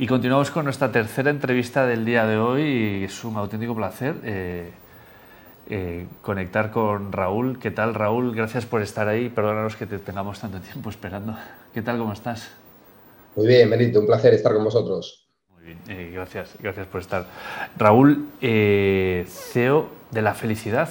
[0.00, 4.14] Y continuamos con nuestra tercera entrevista del día de hoy y es un auténtico placer
[4.24, 4.70] eh,
[5.68, 7.58] eh, conectar con Raúl.
[7.58, 8.34] ¿Qué tal, Raúl?
[8.34, 9.28] Gracias por estar ahí.
[9.28, 11.36] Perdónanos que te tengamos tanto tiempo esperando.
[11.74, 11.98] ¿Qué tal?
[11.98, 12.48] ¿Cómo estás?
[13.36, 14.00] Muy bien, Benito.
[14.00, 15.28] Un placer estar con vosotros.
[15.52, 15.78] Muy bien.
[15.86, 16.54] Eh, gracias.
[16.62, 17.26] Gracias por estar.
[17.76, 20.88] Raúl, CEO de la Felicidad.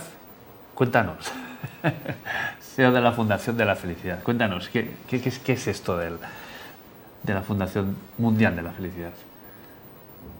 [0.76, 1.32] Cuéntanos.
[2.76, 4.21] CEO de la Fundación de la Felicidad.
[4.21, 6.20] Cuéntanos, ¿qué, qué, qué es esto del
[7.30, 9.14] de la Fundación Mundial de la Felicidad?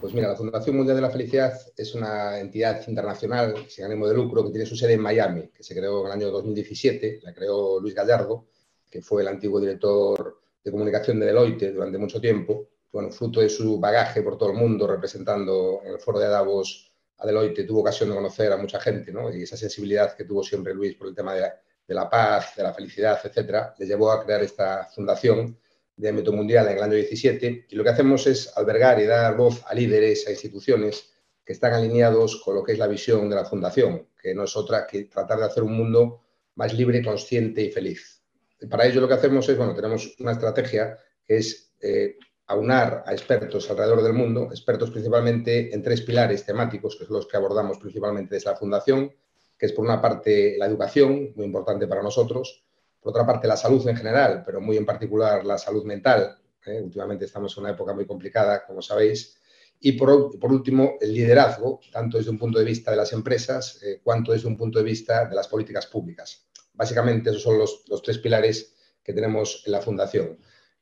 [0.02, 4.16] Pues mira, la Fundación Mundial de la Felicidad es una entidad internacional sin ánimo de
[4.16, 7.34] lucro que tiene su sede en Miami, que se creó en el año 2017, la
[7.34, 8.48] creó Luis Gallardo,
[8.90, 12.70] que fue el antiguo director de comunicación de Deloitte durante mucho tiempo.
[12.92, 16.92] Bueno, fruto de su bagaje por todo el mundo, representando en el foro de Davos
[17.20, 19.32] a Deloitte, tuvo ocasión de conocer a mucha gente, ¿no?
[19.32, 21.44] Y esa sensibilidad que tuvo siempre Luis por el tema de,
[21.88, 25.56] de la paz, de la felicidad, etcétera, le llevó a crear esta fundación
[26.00, 29.36] de ámbito mundial en el año 17 y lo que hacemos es albergar y dar
[29.36, 31.12] voz a líderes, a instituciones
[31.44, 34.56] que están alineados con lo que es la visión de la Fundación, que no es
[34.56, 36.22] otra que tratar de hacer un mundo
[36.56, 38.24] más libre, consciente y feliz.
[38.70, 42.16] Para ello lo que hacemos es, bueno, tenemos una estrategia que es eh,
[42.48, 47.28] aunar a expertos alrededor del mundo, expertos principalmente en tres pilares temáticos, que son los
[47.28, 49.14] que abordamos principalmente desde la Fundación,
[49.58, 52.64] que es por una parte la educación, muy importante para nosotros,
[53.02, 56.38] por otra parte, la salud en general, pero muy en particular la salud mental.
[56.66, 56.82] ¿eh?
[56.82, 59.38] Últimamente estamos en una época muy complicada, como sabéis.
[59.80, 60.10] Y por,
[60.42, 64.48] último, el liderazgo, tanto desde un punto de vista de las empresas, eh, cuanto desde
[64.48, 66.50] un punto de vista de las políticas públicas.
[66.74, 70.38] Básicamente, esos son los, tres pilares que tenemos en la Fundación.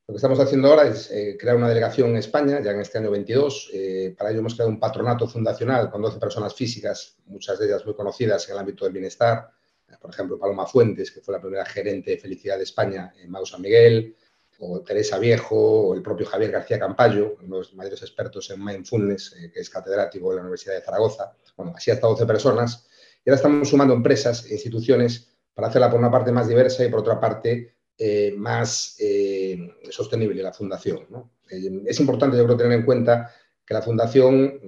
[0.08, 2.98] Lo que estamos haciendo ahora es eh, crear una delegación en España, ya en este
[2.98, 3.72] año 22.
[4.18, 7.94] para ello hemos creado un patronato fundacional con 12 personas físicas, muchas de ellas muy
[7.94, 9.52] conocidas en el ámbito del bienestar,
[10.00, 13.46] por ejemplo, Paloma Fuentes, que fue la primera gerente de felicidad de España en Mau
[13.46, 14.16] San Miguel,
[14.60, 18.64] o Teresa Viejo, o el propio Javier García Campayo, uno de los mayores expertos en
[18.64, 21.34] mindfulness, eh, que es catedrático en la Universidad de Zaragoza.
[21.56, 22.88] Bueno, así hasta 12 personas.
[23.24, 26.90] Y ahora estamos sumando empresas e instituciones para hacerla por una parte más diversa y
[26.90, 29.58] por otra parte eh, más eh,
[29.90, 31.08] sostenible la fundación.
[31.50, 33.32] es importante, yo creo, tener en cuenta
[33.66, 34.60] que la fundación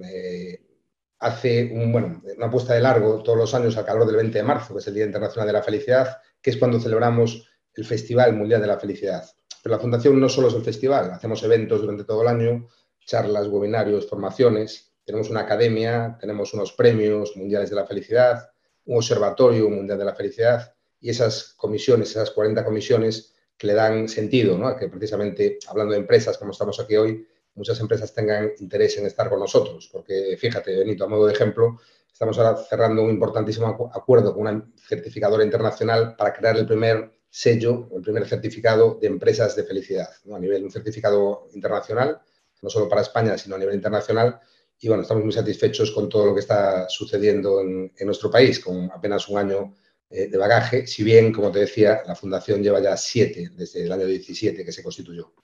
[1.20, 4.44] hace un, bueno, una apuesta de largo todos los años al calor del 20 de
[4.44, 8.34] marzo, que es el Día Internacional de la Felicidad, que es cuando celebramos el Festival
[8.34, 9.24] Mundial de la Felicidad.
[9.62, 12.68] Pero la Fundación no solo es el festival, hacemos eventos durante todo el año,
[13.04, 18.50] charlas, webinarios, formaciones, tenemos una academia, tenemos unos premios mundiales de la felicidad,
[18.86, 24.08] un observatorio mundial de la felicidad y esas comisiones, esas 40 comisiones que le dan
[24.08, 24.74] sentido, ¿no?
[24.76, 27.26] que precisamente hablando de empresas como estamos aquí hoy,
[27.60, 29.88] muchas empresas tengan interés en estar con nosotros.
[29.92, 31.78] Porque fíjate, Benito, a modo de ejemplo,
[32.10, 37.88] estamos ahora cerrando un importantísimo acuerdo con una certificadora internacional para crear el primer sello,
[37.94, 42.20] el primer certificado de empresas de felicidad, a nivel un certificado internacional,
[42.62, 44.40] no solo para España, sino a nivel internacional.
[44.80, 48.90] Y bueno, estamos muy satisfechos con todo lo que está sucediendo en, nuestro país, con
[48.90, 49.74] apenas un año
[50.08, 53.92] eh, de bagaje, si bien, como te decía, la Fundación lleva ya siete desde el
[53.92, 55.34] año 17 que se constituyó.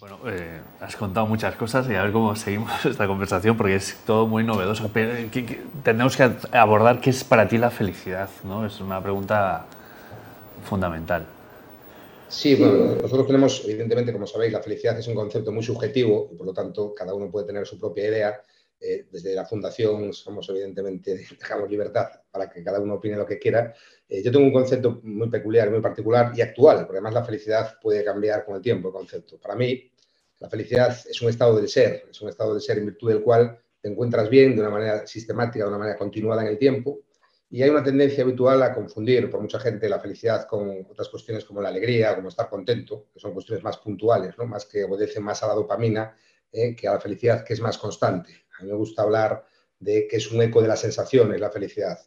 [0.00, 3.98] Bueno, eh, has contado muchas cosas y a ver cómo seguimos esta conversación porque es
[4.06, 4.90] todo muy novedoso.
[4.94, 5.28] Pero, eh,
[5.84, 8.64] tenemos que abordar qué es para ti la felicidad, ¿no?
[8.64, 9.66] Es una pregunta
[10.66, 11.26] fundamental.
[12.28, 16.36] Sí, bueno, nosotros tenemos, evidentemente, como sabéis, la felicidad es un concepto muy subjetivo y
[16.36, 18.40] por lo tanto cada uno puede tener su propia idea.
[18.82, 23.38] Eh, desde la fundación somos, evidentemente, dejamos libertad para que cada uno opine lo que
[23.38, 23.74] quiera.
[24.08, 28.02] yo tengo un concepto muy peculiar, muy particular y actual, porque además la felicidad puede
[28.04, 29.38] cambiar con el tiempo, el concepto.
[29.38, 29.90] Para mí,
[30.38, 33.22] la felicidad es un estado del ser, es un estado del ser en virtud del
[33.22, 37.00] cual te encuentras bien de una manera sistemática, de una manera continuada en el tiempo.
[37.50, 41.44] Y hay una tendencia habitual a confundir por mucha gente la felicidad con otras cuestiones
[41.44, 44.46] como la alegría, como estar contento, que son cuestiones más puntuales, ¿no?
[44.46, 46.16] más que obedecen más a la dopamina
[46.52, 48.44] eh, que a la felicidad, que es más constante.
[48.60, 49.44] A mí me gusta hablar
[49.78, 51.98] de que es un eco de las sensaciones, la felicidad.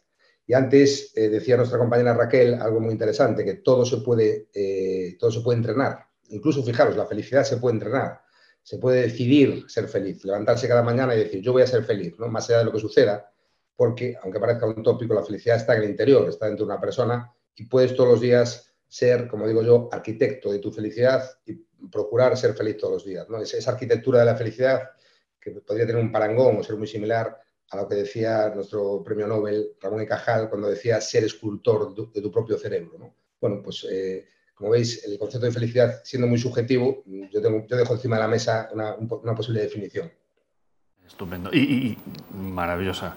[0.46, 5.16] Y antes eh, decía nuestra compañera Raquel algo muy interesante, que todo se puede, eh,
[5.18, 6.06] todo se puede entrenar.
[6.28, 8.24] Incluso, fijaros, la felicidad se puede entrenar
[8.64, 12.18] se puede decidir ser feliz, levantarse cada mañana y decir, yo voy a ser feliz,
[12.18, 12.28] ¿no?
[12.28, 13.30] más allá de lo que suceda,
[13.76, 16.80] porque, aunque parezca un tópico, la felicidad está en el interior, está dentro de una
[16.80, 21.56] persona y puedes todos los días ser, como digo yo, arquitecto de tu felicidad y
[21.92, 23.28] procurar ser feliz todos los días.
[23.28, 23.38] ¿no?
[23.42, 24.82] esa arquitectura de la felicidad,
[25.44, 27.38] que podría tener un parangón o ser muy similar
[27.70, 32.22] a lo que decía nuestro premio Nobel Ramón y Cajal cuando decía ser escultor de
[32.22, 32.98] tu propio cerebro.
[32.98, 33.14] ¿no?
[33.40, 38.16] Bueno, pues eh, como veis, el concepto de felicidad siendo muy subjetivo, yo, dejo encima
[38.16, 40.10] de la mesa una, posible definición.
[41.06, 41.98] Estupendo y,
[42.32, 43.16] maravillosa.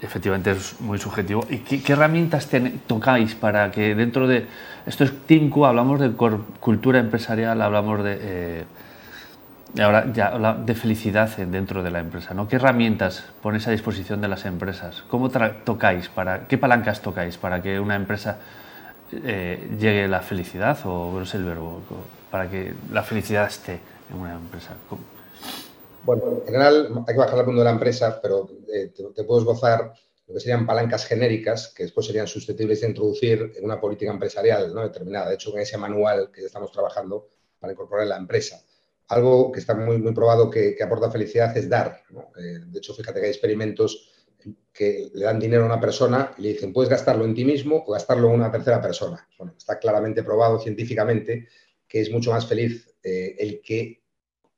[0.00, 1.46] Efectivamente es muy subjetivo.
[1.50, 2.48] ¿Y qué, herramientas
[2.86, 4.46] tocáis para que dentro de...
[4.86, 6.12] Esto es TINCU, hablamos de
[6.60, 8.18] cultura empresarial, hablamos de...
[8.20, 8.64] Eh,
[9.80, 12.48] ahora ya de felicidad dentro de la empresa, ¿no?
[12.48, 15.02] ¿Qué herramientas ponéis a disposición de las empresas?
[15.08, 15.30] ¿Cómo
[15.64, 18.38] tocáis para, qué palancas tocáis para que una empresa
[19.12, 21.80] eh, llegue la felicidad o no es el verbo
[22.30, 23.80] para que la felicidad esté
[24.10, 24.74] en una empresa?
[26.04, 29.24] Bueno, en general hay que bajar al mundo de la empresa, pero eh, te, te,
[29.24, 29.92] puedo esbozar
[30.26, 34.72] lo que serían palancas genéricas que después serían susceptibles de introducir en una política empresarial
[34.72, 34.82] ¿no?
[34.82, 35.28] determinada.
[35.28, 37.28] De hecho, en ese manual que estamos trabajando
[37.60, 38.62] para incorporar en la empresa.
[39.08, 42.02] Algo que está muy, muy probado que, aporta felicidad es dar.
[42.38, 44.12] Eh, de hecho, fíjate que hay experimentos
[44.72, 47.82] que le dan dinero a una persona y le dicen, puedes gastarlo en ti mismo
[47.86, 49.26] o gastarlo en una tercera persona.
[49.56, 51.48] Está claramente probado científicamente
[51.88, 54.02] que es mucho más feliz eh, el que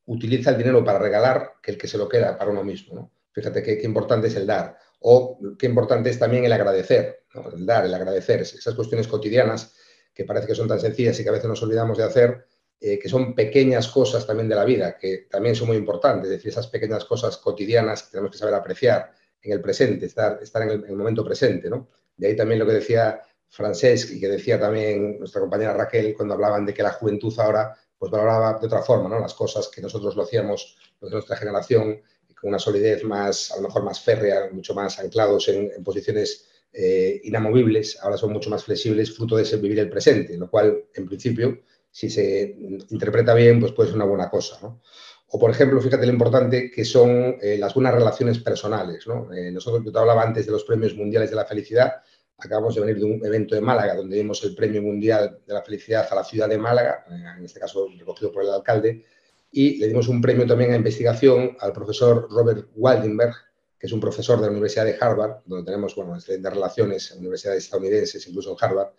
[0.06, 3.12] utiliza el dinero para regalar que el que se lo queda para uno mismo.
[3.32, 4.76] Fíjate qué, importante es el dar.
[5.00, 7.24] O qué importante es también el agradecer,
[7.54, 9.74] el dar, el agradecer, esas cuestiones cotidianas
[10.12, 12.46] que parece que son tan sencillas y que a veces nos olvidamos de hacer,
[12.80, 16.36] eh, que son pequeñas cosas también de la vida, que también son muy importantes, es
[16.36, 20.62] decir, esas pequeñas cosas cotidianas que tenemos que saber apreciar en el presente, estar, estar
[20.62, 21.88] en, el, momento presente, ¿no?
[22.16, 26.34] De ahí también lo que decía Francesc y que decía también nuestra compañera Raquel cuando
[26.34, 29.18] hablaban de que la juventud ahora pues valoraba de otra forma, ¿no?
[29.18, 32.00] Las cosas que nosotros lo hacíamos, de nuestra generación,
[32.40, 37.20] con una solidez más, a lo mejor más férrea, mucho más anclados en, posiciones eh,
[37.24, 41.06] inamovibles, ahora son mucho más flexibles, fruto de ese vivir el presente, lo cual, en
[41.06, 41.58] principio,
[41.98, 42.54] si se
[42.90, 44.56] interpreta bien, pues puede ser una buena cosa.
[45.30, 49.04] O, por ejemplo, fíjate lo importante que son eh, las buenas relaciones personales.
[49.34, 51.94] Eh, nosotros, yo te hablaba antes de los premios mundiales de la felicidad,
[52.38, 55.60] acabamos de venir de un evento de Málaga donde dimos el premio mundial de la
[55.60, 59.04] felicidad a la ciudad de Málaga, eh, en este caso recogido por el alcalde,
[59.50, 63.34] y le dimos un premio también a investigación al profesor Robert Waldenberg,
[63.76, 67.64] que es un profesor de la Universidad de Harvard, donde tenemos bueno, excelentes relaciones universidades
[67.64, 68.90] estadounidenses, incluso en Harvard,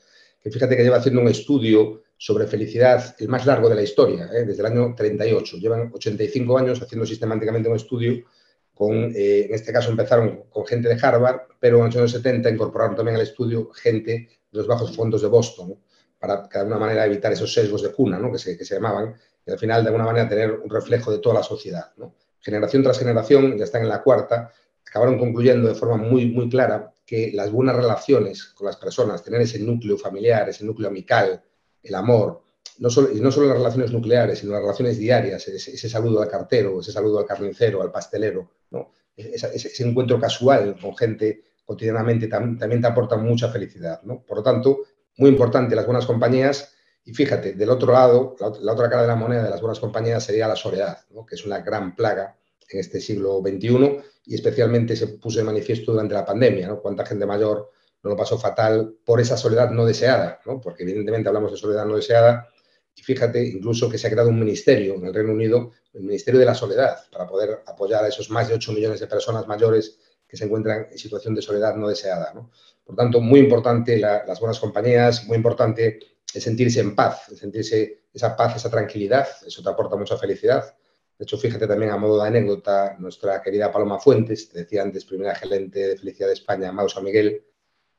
[0.41, 4.29] que fíjate que lleva haciendo un estudio sobre felicidad, el más largo de la historia,
[4.33, 4.43] ¿eh?
[4.45, 5.57] desde el año 38.
[5.57, 8.25] Llevan 85 años haciendo sistemáticamente un estudio
[8.73, 12.49] con, eh, en este caso empezaron con gente de Harvard, pero en los años 70
[12.49, 15.77] incorporaron también al estudio gente de los bajos fondos de Boston,
[16.17, 18.31] para de alguna manera evitar esos sesgos de cuna, ¿no?
[18.31, 19.15] que, se, que se llamaban,
[19.45, 21.91] y al final de alguna manera tener un reflejo de toda la sociedad.
[22.39, 24.51] Generación tras generación, ya están en la cuarta,
[24.85, 29.41] acabaron concluyendo de forma muy, muy clara que las buenas relaciones con las personas, tener
[29.41, 31.41] ese núcleo familiar, ese núcleo amical,
[31.81, 32.43] el amor,
[32.77, 36.29] no solo, y no solo las relaciones nucleares, sino las relaciones diarias, ese, saludo al
[36.29, 38.91] cartero, ese saludo al carnicero, al pastelero, ¿no?
[39.17, 44.03] ese, encuentro casual con gente cotidianamente también te aporta mucha felicidad.
[44.03, 44.23] ¿no?
[44.23, 44.81] Por lo tanto,
[45.17, 46.75] muy importante las buenas compañías.
[47.05, 50.23] Y fíjate, del otro lado, la, otra cara de la moneda de las buenas compañías
[50.23, 52.38] sería la soledad, que es una gran plaga
[52.69, 56.81] en este siglo XXI y especialmente se puso de manifiesto durante la pandemia, ¿no?
[56.81, 57.71] Cuánta gente mayor
[58.03, 60.61] no lo pasó fatal por esa soledad no deseada, ¿no?
[60.61, 62.47] Porque evidentemente hablamos de soledad no deseada
[62.95, 66.39] y fíjate incluso que se ha creado un ministerio en el Reino Unido, el Ministerio
[66.39, 69.97] de la Soledad, para poder apoyar a esos más de 8 millones de personas mayores
[70.27, 72.51] que se encuentran en situación de soledad no deseada, ¿no?
[72.85, 75.99] Por tanto, muy importante las buenas compañías, muy importante
[76.33, 80.75] el sentirse en paz, el sentirse esa paz, esa tranquilidad, eso te aporta mucha felicidad
[81.19, 85.03] de hecho, fíjate también a modo de anécdota, nuestra querida Paloma Fuentes, te decía antes,
[85.03, 87.43] primera gerente de Felicidad de España, Mau San Miguel,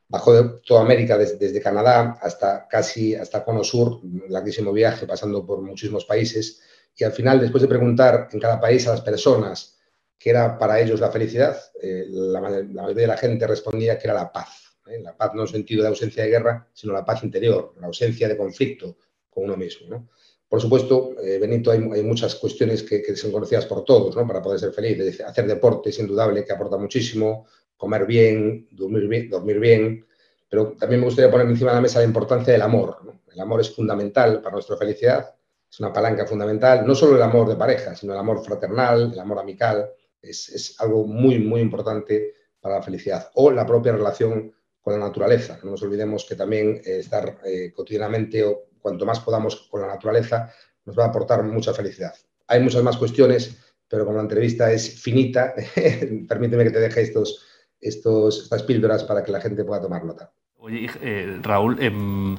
[0.09, 4.01] bajó de toda América desde, Canadá hasta casi hasta Cono Sur,
[4.31, 6.63] larguísimo viaje pasando por muchísimos países,
[6.97, 9.79] y al final, después de preguntar en cada país a las personas
[10.19, 14.15] qué era para ellos la felicidad, eh, la, mayoría de la gente respondía que era
[14.15, 14.79] la paz.
[14.87, 14.99] ¿eh?
[15.03, 18.29] La paz no en sentido de ausencia de guerra, sino la paz interior, la ausencia
[18.29, 18.97] de conflicto
[19.29, 19.89] con uno mismo.
[19.89, 20.09] ¿no?
[20.51, 24.27] Por supuesto, eh, Benito, hay, muchas cuestiones que, son conocidas por todos, ¿no?
[24.27, 25.21] Para poder ser feliz.
[25.21, 30.05] hacer deporte es indudable que aporta muchísimo, comer bien, dormir bien, dormir bien.
[30.49, 32.97] Pero también me gustaría poner encima de la mesa la importancia del amor.
[33.33, 35.33] El amor es fundamental para nuestra felicidad,
[35.71, 39.21] es una palanca fundamental, no solo el amor de pareja, sino el amor fraternal, el
[39.21, 39.89] amor amical,
[40.21, 43.31] es, algo muy, muy importante para la felicidad.
[43.35, 45.61] O la propia relación con la naturaleza.
[45.63, 49.87] No nos olvidemos que también eh, estar eh, cotidianamente o cuanto más podamos con la
[49.87, 50.53] naturaleza,
[50.85, 52.15] nos va a aportar mucha felicidad.
[52.47, 53.57] Hay muchas más cuestiones,
[53.89, 55.55] pero como la entrevista es finita,
[56.29, 57.47] permíteme que te deje estos,
[57.81, 60.33] estos, estas píldoras para que la gente pueda tomar nota.
[60.59, 62.37] Oye, eh, Raúl, em,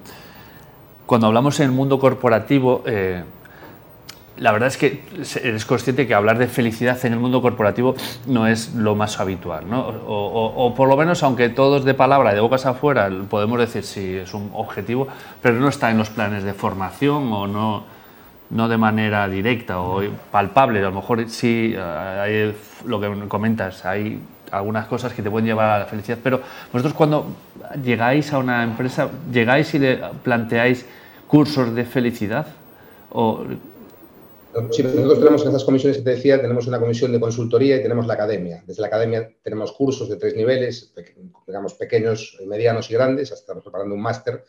[1.05, 3.23] cuando hablamos en el mundo corporativo, eh,
[4.37, 5.03] la verdad es que
[5.43, 7.95] eres consciente que hablar de felicidad en el mundo corporativo
[8.27, 9.81] no es lo más habitual, ¿no?
[10.07, 14.33] O, por lo menos, aunque todos de palabra, de bocas afuera, podemos decir si es
[14.33, 15.07] un objetivo,
[15.41, 17.83] pero no está en los planes de formación o no,
[18.49, 20.79] no de manera directa o palpable.
[20.79, 24.19] A lo mejor sí, hay lo que comentas, hay
[24.51, 27.27] algunas cosas que te pueden llevar a la felicidad, pero vosotros cuando
[27.83, 30.85] llegáis a una empresa, llegáis y le planteáis
[31.27, 32.47] cursos de felicidad
[33.11, 33.45] o
[34.71, 37.81] Sí, nosotros tenemos en esas comisiones que te decía, tenemos una comisión de consultoría y
[37.81, 38.63] tenemos la academia.
[38.67, 40.93] Desde la academia tenemos cursos de tres niveles,
[41.47, 44.43] digamos pequeños, medianos y grandes, hasta estamos preparando un máster.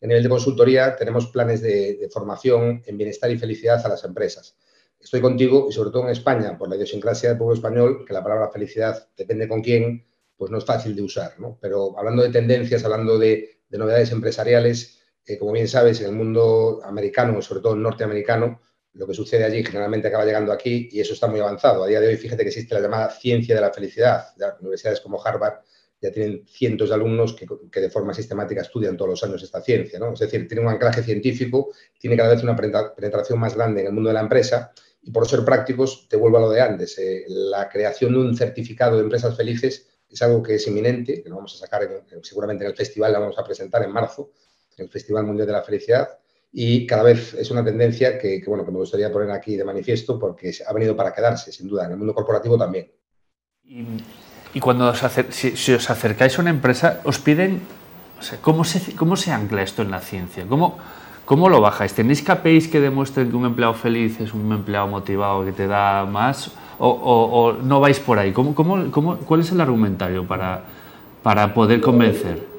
[0.00, 4.56] En nivel de consultoría tenemos planes de, formación en bienestar y felicidad a las empresas.
[5.00, 8.22] Estoy contigo y sobre todo en España, por la idiosincrasia del pueblo español, que la
[8.22, 11.34] palabra felicidad depende con quién, pues no es fácil de usar.
[11.60, 16.80] Pero hablando de tendencias, hablando de, novedades empresariales, eh, como bien sabes, en el mundo
[16.84, 18.60] americano, sobre todo norteamericano,
[18.96, 21.84] lo que sucede allí generalmente acaba llegando aquí y eso está muy avanzado.
[21.84, 24.28] A día de hoy, fíjate que existe la llamada ciencia de la felicidad.
[24.60, 25.60] universidades como Harvard
[26.00, 29.98] ya tienen cientos de alumnos que, de forma sistemática estudian todos los años esta ciencia.
[29.98, 30.12] ¿no?
[30.12, 33.92] Es decir, tiene un anclaje científico, tiene cada vez una penetración más grande en el
[33.92, 34.72] mundo de la empresa
[35.02, 36.98] y por ser prácticos, te vuelvo a lo de antes.
[36.98, 41.28] Eh, la creación de un certificado de empresas felices es algo que es inminente, que
[41.28, 41.88] lo vamos a sacar
[42.22, 44.32] seguramente en el festival, la vamos a presentar en marzo,
[44.76, 46.18] en el Festival Mundial de la Felicidad
[46.58, 50.18] y cada vez es una tendencia que, bueno, que me gustaría poner aquí de manifiesto
[50.18, 52.90] porque ha venido para quedarse, sin duda, en el mundo corporativo también.
[54.54, 57.60] Y, cuando os acercáis a una empresa, os piden,
[58.40, 60.46] ¿cómo, se, ¿cómo se ancla esto en la ciencia?
[60.48, 60.78] ¿Cómo,
[61.26, 61.92] ¿Cómo lo bajáis?
[61.92, 66.06] ¿Tenéis KPIs que demuestren que un empleado feliz es un empleado motivado que te da
[66.06, 66.52] más?
[66.78, 68.32] ¿O, no vais por ahí?
[68.32, 70.64] ¿Cómo, cómo, cómo, cuál es el argumentario para,
[71.22, 72.55] para poder convencer?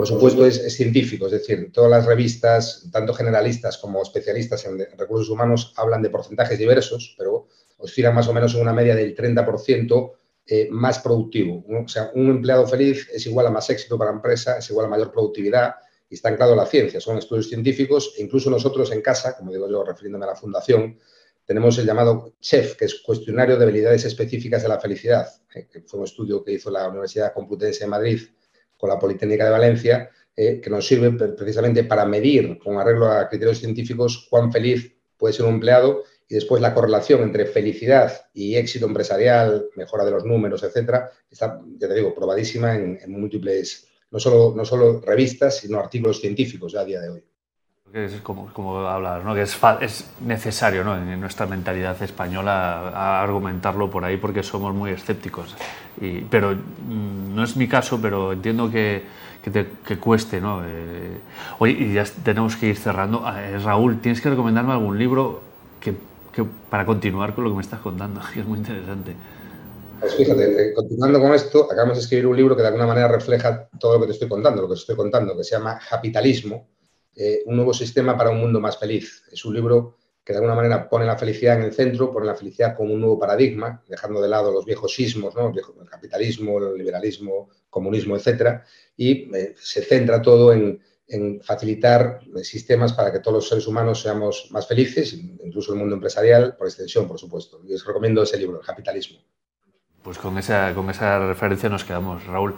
[0.00, 5.28] Por supuesto, es, científico, es decir, todas las revistas, tanto generalistas como especialistas en recursos
[5.28, 10.12] humanos, hablan de porcentajes diversos, pero oscilan más o menos en una media del 30%
[10.46, 11.66] eh, más productivo.
[11.84, 14.86] O sea, un empleado feliz es igual a más éxito para la empresa, es igual
[14.86, 15.74] a mayor productividad
[16.08, 16.98] y está anclado a la ciencia.
[16.98, 20.98] Son estudios científicos e incluso nosotros en casa, como digo yo refiriéndome a la fundación,
[21.44, 25.82] tenemos el llamado CHEF, que es Cuestionario de Habilidades Específicas de la Felicidad, eh, que
[25.82, 28.20] fue un estudio que hizo la Universidad Complutense de Madrid
[28.80, 33.28] con la Politécnica de Valencia, eh, que nos sirve precisamente para medir, con arreglo a
[33.28, 38.54] criterios científicos, cuán feliz puede ser un empleado y después la correlación entre felicidad y
[38.54, 44.18] éxito empresarial, mejora de los números, etcétera, está, ya te digo, probadísima en, múltiples, no
[44.18, 47.24] solo, no solo revistas, sino artículos científicos ya a día de hoy.
[47.92, 48.82] Es como, como
[49.24, 49.34] ¿no?
[49.34, 50.96] que es, es necesario ¿no?
[50.96, 55.56] en nuestra mentalidad española argumentarlo por ahí porque somos muy escépticos.
[56.00, 59.02] Y, pero mm, no es mi caso, pero entiendo que,
[59.42, 60.40] que, te, que cueste.
[60.40, 60.62] ¿no?
[60.64, 61.18] Eh,
[61.58, 63.24] oye, y ya tenemos que ir cerrando.
[63.36, 65.40] Eh, Raúl, ¿tienes que recomendarme algún libro
[65.80, 65.94] que,
[66.32, 68.20] que, para continuar con lo que me estás contando?
[68.32, 69.16] Que es muy interesante.
[69.98, 73.08] Pues fíjate, eh, continuando con esto, acabamos de escribir un libro que de alguna manera
[73.08, 75.80] refleja todo lo que te estoy contando, lo que te estoy contando, que se llama
[75.90, 76.68] Capitalismo
[77.22, 79.22] eh, un nuevo sistema para un mundo más feliz.
[79.30, 82.34] Es un libro que de alguna manera pone la felicidad en el centro, pone la
[82.34, 85.48] felicidad como un nuevo paradigma, dejando de lado los viejos sismos, ¿no?
[85.48, 88.64] el, capitalismo, el liberalismo, comunismo, etcétera,
[88.96, 90.80] y eh, se centra todo en,
[91.42, 96.56] facilitar sistemas para que todos los seres humanos seamos más felices, incluso el mundo empresarial,
[96.56, 97.60] por extensión, por supuesto.
[97.66, 99.18] Y os recomiendo ese libro, El capitalismo.
[100.04, 102.54] Pues con esa, con esa referencia nos quedamos, Raúl.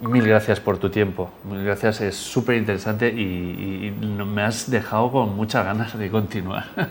[0.00, 3.94] Mil gracias por tu tiempo, mil gracias, es súper interesante y,
[4.26, 6.64] me has dejado con muchas ganas de continuar.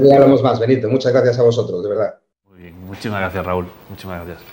[0.00, 2.14] Ya hablamos más, Benito, muchas gracias a vosotros, de verdad.
[2.50, 4.44] Muy bien, muchísimas gracias Raúl, muchísimas gracias.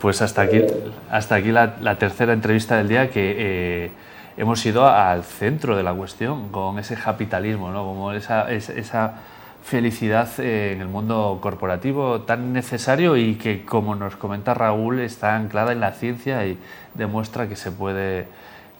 [0.00, 0.62] Pues hasta aquí,
[1.10, 3.90] hasta aquí la, tercera entrevista del día que eh,
[4.36, 7.84] hemos ido al centro de la cuestión con ese capitalismo, ¿no?
[7.86, 9.14] como esa, esa
[9.62, 15.36] felicidad eh, en el mundo corporativo tan necesario y que, como nos comenta Raúl, está
[15.36, 16.58] anclada en la ciencia y
[16.94, 18.28] demuestra que se puede,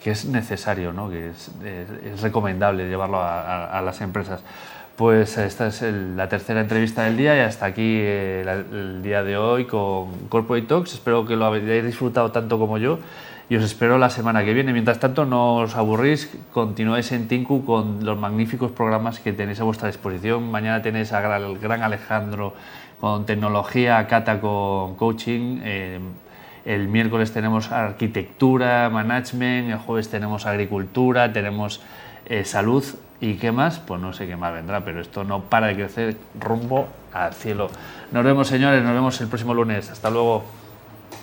[0.03, 1.09] que es necesario, ¿no?
[1.09, 1.51] que es,
[2.21, 4.41] recomendable llevarlo a, las empresas.
[4.95, 9.37] Pues esta es la tercera entrevista del día y hasta aquí eh, el día de
[9.37, 10.93] hoy con Corporate Talks.
[10.93, 12.97] Espero que lo hayáis disfrutado tanto como yo
[13.49, 14.73] y os espero la semana que viene.
[14.73, 19.63] Mientras tanto, no os aburrís, continuáis en Tinku con los magníficos programas que tenéis a
[19.63, 20.51] vuestra disposición.
[20.51, 22.53] Mañana tenéis al gran Alejandro
[22.99, 25.61] con tecnología, Cata con coaching.
[25.63, 25.99] Eh,
[26.65, 31.81] el miércoles tenemos arquitectura, management, el jueves tenemos agricultura, tenemos
[32.25, 32.83] eh, salud
[33.21, 36.17] y qué más, pues no sé qué más vendrá, pero esto no para de crecer
[36.37, 37.69] rumbo al cielo.
[38.11, 39.89] Nos vemos señores, nos vemos el próximo lunes.
[39.89, 40.66] Hasta luego.